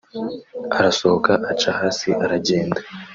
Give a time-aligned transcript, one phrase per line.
[0.77, 2.79] arasohoka aca hasi aragenda